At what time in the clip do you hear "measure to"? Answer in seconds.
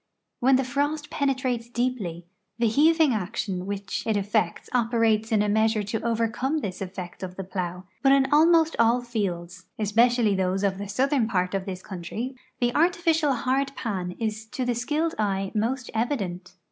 5.47-6.01